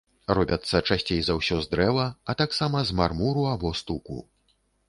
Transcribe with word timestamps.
Робяцца 0.37 0.79
часцей 0.95 1.19
за 1.27 1.35
ўсё 1.41 1.59
з 1.65 1.69
дрэва, 1.75 2.07
а 2.33 2.39
таксама 2.41 2.83
з 2.91 2.99
мармуру 3.01 3.47
або 3.55 3.75
стуку. 3.83 4.17